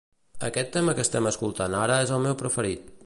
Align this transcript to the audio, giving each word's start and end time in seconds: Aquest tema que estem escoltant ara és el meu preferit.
Aquest 0.47 0.71
tema 0.77 0.95
que 0.99 1.05
estem 1.07 1.29
escoltant 1.33 1.77
ara 1.83 1.99
és 2.07 2.15
el 2.17 2.25
meu 2.29 2.39
preferit. 2.41 2.91